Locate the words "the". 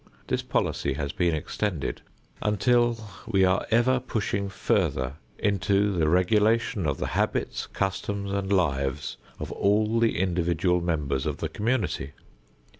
5.93-6.09, 6.97-7.05, 9.99-10.17, 11.37-11.49